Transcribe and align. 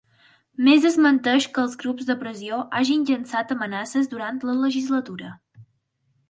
Més 0.67 0.85
desmenteix 0.85 1.45
que 1.57 1.61
els 1.63 1.75
grups 1.83 2.07
de 2.07 2.15
pressió 2.23 2.61
hagin 2.79 3.05
llançat 3.11 3.53
amenaces 3.59 4.11
durant 4.15 4.41
la 4.51 4.57
legislatura 4.65 5.31